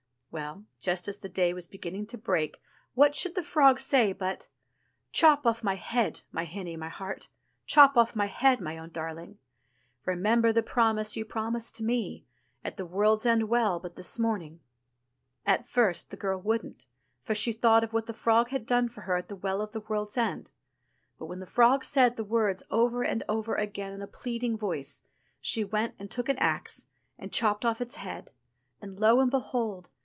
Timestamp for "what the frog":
17.91-18.51